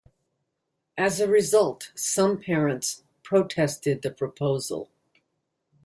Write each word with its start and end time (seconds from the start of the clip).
As 0.97 1.19
a 1.19 1.27
result, 1.27 1.91
some 1.93 2.41
parents 2.41 3.03
protested 3.21 4.01
the 4.01 4.09
proposal. 4.09 4.89